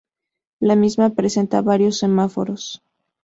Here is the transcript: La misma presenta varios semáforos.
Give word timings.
La 0.59 0.75
misma 0.75 1.11
presenta 1.11 1.61
varios 1.61 1.99
semáforos. 1.99 2.81